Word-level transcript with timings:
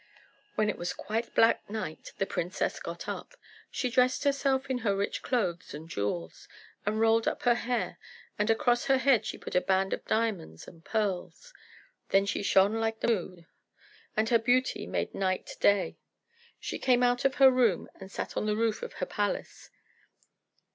When 0.55 0.67
it 0.67 0.79
was 0.79 0.93
quite 0.93 1.35
black 1.35 1.69
night 1.69 2.13
the 2.17 2.25
princess 2.25 2.79
got 2.79 3.07
up. 3.07 3.35
She 3.69 3.87
dressed 3.91 4.23
herself 4.23 4.67
in 4.67 4.79
her 4.79 4.95
rich 4.97 5.21
clothes 5.21 5.75
and 5.75 5.87
jewels, 5.87 6.47
and 6.87 6.99
rolled 6.99 7.27
up 7.27 7.43
her 7.43 7.53
hair, 7.53 7.99
and 8.39 8.49
across 8.49 8.85
her 8.85 8.97
head 8.97 9.27
she 9.27 9.37
put 9.37 9.53
a 9.53 9.61
band 9.61 9.93
of 9.93 10.03
diamonds 10.05 10.67
and 10.67 10.83
pearls. 10.83 11.53
Then 12.09 12.25
she 12.25 12.41
shone 12.41 12.79
like 12.79 13.01
the 13.01 13.09
moon, 13.09 13.45
and 14.17 14.27
her 14.29 14.39
beauty 14.39 14.87
made 14.87 15.13
night 15.13 15.55
day. 15.59 15.99
She 16.59 16.79
came 16.79 17.03
out 17.03 17.23
of 17.23 17.35
her 17.35 17.51
room, 17.51 17.87
and 17.99 18.11
sat 18.11 18.35
on 18.35 18.47
the 18.47 18.57
roof 18.57 18.81
of 18.81 18.93
her 18.93 19.05
palace. 19.05 19.69